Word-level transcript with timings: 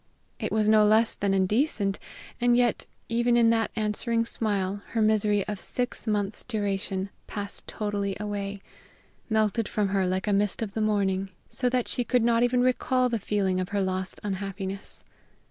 It 0.39 0.51
was 0.51 0.67
no 0.67 0.83
less 0.83 1.13
than 1.13 1.31
indecent, 1.35 1.99
and 2.41 2.57
yet, 2.57 2.87
even 3.07 3.37
in 3.37 3.51
that 3.51 3.69
answering 3.75 4.25
smile, 4.25 4.81
her 4.93 4.99
misery 4.99 5.47
of 5.47 5.59
six 5.61 6.07
months' 6.07 6.43
duration 6.43 7.11
passed 7.27 7.67
totally 7.67 8.17
away, 8.19 8.63
melted 9.29 9.67
from 9.69 9.89
her 9.89 10.07
like 10.07 10.25
a 10.27 10.33
mist 10.33 10.63
of 10.63 10.73
the 10.73 10.81
morning, 10.81 11.29
so 11.51 11.69
that 11.69 11.87
she 11.87 12.03
could 12.03 12.23
not 12.23 12.41
even 12.41 12.61
recall 12.61 13.09
the 13.09 13.19
feeling 13.19 13.59
of 13.59 13.69
her 13.69 13.81
lost 13.81 14.19
unhappiness. 14.23 15.03